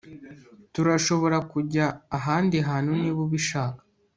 Turashobora 0.73 1.37
kujya 1.51 1.85
ahandi 2.17 2.55
hantu 2.67 2.91
niba 3.01 3.19
ubishaka 3.27 3.81